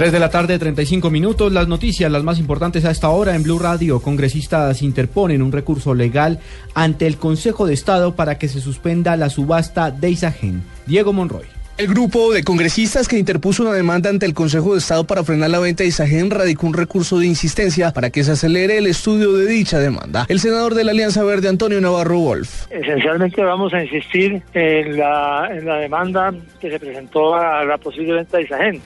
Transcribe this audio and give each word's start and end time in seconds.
3 0.00 0.12
de 0.12 0.18
la 0.18 0.30
tarde, 0.30 0.58
35 0.58 1.10
minutos. 1.10 1.52
Las 1.52 1.68
noticias, 1.68 2.10
las 2.10 2.24
más 2.24 2.38
importantes 2.38 2.86
a 2.86 2.90
esta 2.90 3.10
hora 3.10 3.34
en 3.34 3.42
Blue 3.42 3.58
Radio. 3.58 4.00
Congresistas 4.00 4.80
interponen 4.80 5.42
un 5.42 5.52
recurso 5.52 5.94
legal 5.94 6.38
ante 6.74 7.06
el 7.06 7.18
Consejo 7.18 7.66
de 7.66 7.74
Estado 7.74 8.16
para 8.16 8.38
que 8.38 8.48
se 8.48 8.62
suspenda 8.62 9.14
la 9.18 9.28
subasta 9.28 9.90
de 9.90 10.08
Isagen. 10.08 10.62
Diego 10.86 11.12
Monroy. 11.12 11.44
El 11.76 11.88
grupo 11.88 12.32
de 12.32 12.42
congresistas 12.42 13.08
que 13.08 13.18
interpuso 13.18 13.62
una 13.62 13.74
demanda 13.74 14.08
ante 14.08 14.24
el 14.24 14.32
Consejo 14.32 14.72
de 14.72 14.78
Estado 14.78 15.04
para 15.04 15.22
frenar 15.22 15.50
la 15.50 15.58
venta 15.58 15.82
de 15.82 15.90
Isagen 15.90 16.30
radicó 16.30 16.66
un 16.66 16.72
recurso 16.72 17.18
de 17.18 17.26
insistencia 17.26 17.90
para 17.90 18.08
que 18.08 18.24
se 18.24 18.32
acelere 18.32 18.78
el 18.78 18.86
estudio 18.86 19.34
de 19.34 19.44
dicha 19.48 19.80
demanda. 19.80 20.24
El 20.30 20.40
senador 20.40 20.74
de 20.74 20.84
la 20.84 20.92
Alianza 20.92 21.22
Verde, 21.24 21.50
Antonio 21.50 21.78
Navarro 21.78 22.20
Wolf. 22.20 22.68
Esencialmente 22.70 23.42
vamos 23.42 23.74
a 23.74 23.82
insistir 23.82 24.42
en 24.54 24.96
la, 24.96 25.50
en 25.52 25.66
la 25.66 25.76
demanda 25.76 26.32
que 26.58 26.70
se 26.70 26.80
presentó 26.80 27.34
a 27.34 27.66
la 27.66 27.76
posible 27.76 28.14
venta 28.14 28.38
de 28.38 28.44
Isagen 28.44 28.80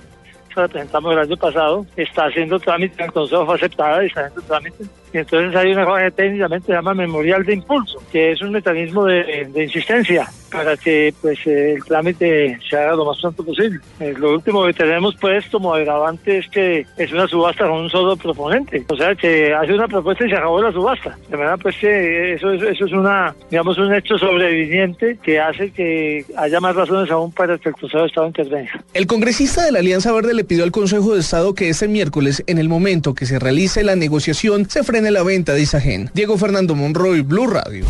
la 0.57 1.13
el 1.13 1.19
año 1.19 1.37
pasado, 1.37 1.87
está 1.97 2.27
haciendo 2.27 2.59
trámite, 2.59 3.03
el 3.03 3.13
Consejo 3.13 3.47
fue 3.47 3.55
aceptada 3.57 4.03
y 4.03 4.07
está 4.07 4.21
haciendo 4.21 4.43
trámite. 4.43 4.85
Y 5.13 5.19
entonces 5.19 5.55
hay 5.55 5.73
una 5.73 5.85
cosa 5.85 6.03
que 6.03 6.11
técnicamente 6.11 6.67
se 6.67 6.73
llama 6.73 6.95
memorial 6.95 7.45
de 7.45 7.55
impulso, 7.55 8.03
que 8.11 8.33
es 8.33 8.43
un 8.43 8.53
mecanismo 8.53 9.05
de, 9.05 9.51
insistencia 9.55 10.29
para 10.55 10.77
que 10.77 11.13
pues 11.21 11.39
el 11.47 11.83
trámite 11.85 12.59
se 12.69 12.77
haga 12.77 12.95
lo 12.95 13.05
más 13.07 13.21
pronto 13.21 13.45
posible. 13.45 13.81
Eh, 14.01 14.15
lo 14.17 14.35
último 14.35 14.65
que 14.67 14.73
tenemos 14.73 15.15
puesto 15.17 15.59
como 15.59 15.75
agravante 15.75 16.39
es 16.39 16.49
que 16.49 16.87
es 16.97 17.13
una 17.13 17.27
subasta 17.27 17.67
con 17.67 17.83
un 17.83 17.91
solo 17.91 18.17
proponente, 18.17 18.85
o 18.89 18.97
sea 18.97 19.15
que 19.15 19.53
hace 19.53 19.75
una 19.75 19.89
propuesta 19.89 20.27
y 20.27 20.31
se 20.31 20.37
acabó 20.37 20.63
la 20.63 20.73
subasta. 20.73 21.19
De 21.29 21.37
verdad 21.37 21.59
pues 21.61 21.77
que 21.77 22.35
eso, 22.35 22.53
eso 22.53 22.85
es 22.85 22.93
una, 22.93 23.35
digamos, 23.51 23.79
un 23.79 23.93
hecho 23.95 24.17
sobreviviente 24.17 25.19
que 25.23 25.41
hace 25.41 25.71
que 25.71 26.25
haya 26.37 26.61
más 26.61 26.77
razones 26.77 27.11
aún 27.11 27.33
para 27.33 27.59
que 27.59 27.71
el 27.71 27.75
Consejo 27.75 28.03
de 28.03 28.09
Estado 28.09 28.27
intervenga. 28.29 28.85
El 28.95 29.07
congresista 29.07 29.65
de 29.65 29.73
la 29.73 29.81
Alianza 29.81 30.13
Verde 30.13 30.35
le 30.35 30.45
pidió 30.45 30.65
al 30.65 30.73
Consejo 30.73 31.15
de 31.15 31.21
Estado 31.21 31.55
que 31.55 31.69
ese 31.69 31.89
miércoles, 31.89 32.45
en 32.47 32.59
el 32.59 32.69
momento 32.69 33.15
que 33.15 33.27
se 33.27 33.39
realice 33.39 33.83
la 33.83 33.97
negociación, 33.97 34.69
se 34.69 34.85
frene 34.85 35.11
la 35.11 35.23
venta 35.23 35.53
de 35.53 35.63
Isagen. 35.63 36.11
Diego 36.15 36.39
Fernando 36.39 36.75
Monroy, 36.75 37.23
Blue 37.23 37.47
Radio. 37.47 37.85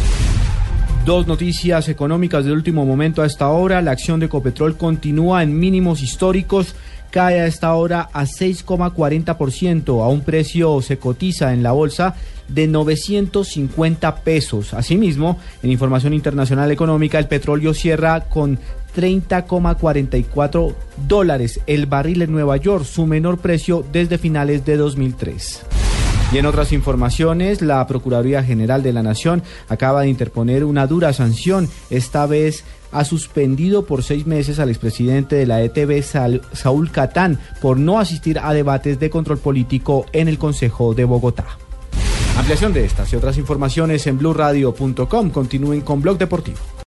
Dos 1.04 1.26
noticias 1.26 1.90
económicas 1.90 2.46
de 2.46 2.52
último 2.52 2.86
momento 2.86 3.20
a 3.20 3.26
esta 3.26 3.48
hora. 3.50 3.82
La 3.82 3.90
acción 3.90 4.20
de 4.20 4.30
Copetrol 4.30 4.78
continúa 4.78 5.42
en 5.42 5.58
mínimos 5.58 6.02
históricos. 6.02 6.74
Cae 7.10 7.40
a 7.40 7.46
esta 7.46 7.74
hora 7.74 8.08
a 8.10 8.24
6,40%. 8.24 10.02
A 10.02 10.08
un 10.08 10.22
precio 10.22 10.80
se 10.80 10.96
cotiza 10.96 11.52
en 11.52 11.62
la 11.62 11.72
bolsa 11.72 12.14
de 12.48 12.68
950 12.68 14.16
pesos. 14.22 14.72
Asimismo, 14.72 15.38
en 15.62 15.72
información 15.72 16.14
internacional 16.14 16.72
económica, 16.72 17.18
el 17.18 17.28
petróleo 17.28 17.74
cierra 17.74 18.20
con 18.20 18.58
30,44 18.96 20.74
dólares 21.06 21.60
el 21.66 21.84
barril 21.84 22.22
en 22.22 22.32
Nueva 22.32 22.56
York, 22.56 22.86
su 22.86 23.04
menor 23.04 23.36
precio 23.36 23.84
desde 23.92 24.16
finales 24.16 24.64
de 24.64 24.78
2003. 24.78 25.83
Y 26.32 26.38
en 26.38 26.46
otras 26.46 26.72
informaciones, 26.72 27.62
la 27.62 27.86
Procuraduría 27.86 28.42
General 28.42 28.82
de 28.82 28.92
la 28.92 29.02
Nación 29.02 29.42
acaba 29.68 30.02
de 30.02 30.08
interponer 30.08 30.64
una 30.64 30.86
dura 30.86 31.12
sanción. 31.12 31.68
Esta 31.90 32.26
vez 32.26 32.64
ha 32.90 33.04
suspendido 33.04 33.86
por 33.86 34.02
seis 34.02 34.26
meses 34.26 34.58
al 34.58 34.68
expresidente 34.68 35.36
de 35.36 35.46
la 35.46 35.62
ETB, 35.62 36.02
Saúl 36.52 36.90
Catán, 36.90 37.38
por 37.60 37.78
no 37.78 37.98
asistir 37.98 38.38
a 38.38 38.52
debates 38.52 38.98
de 38.98 39.10
control 39.10 39.38
político 39.38 40.06
en 40.12 40.28
el 40.28 40.38
Consejo 40.38 40.94
de 40.94 41.04
Bogotá. 41.04 41.46
Ampliación 42.36 42.72
de 42.72 42.84
estas 42.84 43.12
y 43.12 43.16
otras 43.16 43.38
informaciones 43.38 44.06
en 44.08 44.18
blurradio.com. 44.18 45.30
Continúen 45.30 45.82
con 45.82 46.02
Blog 46.02 46.18
Deportivo. 46.18 46.58